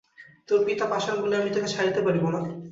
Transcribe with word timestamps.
তাের 0.47 0.61
পিতা 0.65 0.85
পাষাণ 0.91 1.15
বলিয়া 1.19 1.39
আমি 1.41 1.49
তােকে 1.51 1.69
ছাড়িতে 1.73 1.99
পারিব 2.05 2.23
না! 2.33 2.39